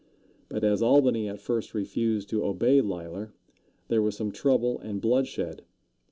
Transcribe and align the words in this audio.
But 0.49 0.63
as 0.63 0.81
Albany 0.81 1.29
at 1.29 1.39
first 1.39 1.75
refused 1.75 2.27
to 2.29 2.43
obey 2.43 2.81
Leisler, 2.81 3.33
there 3.87 4.01
was 4.01 4.17
some 4.17 4.31
trouble 4.31 4.79
and 4.79 4.99
bloodshed. 4.99 5.61